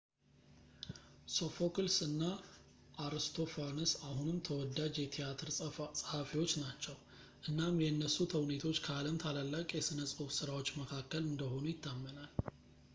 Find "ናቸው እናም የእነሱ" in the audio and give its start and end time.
6.63-8.17